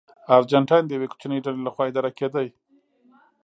[0.37, 2.41] ارجنټاین د یوې کوچنۍ ډلې لخوا اداره کېده.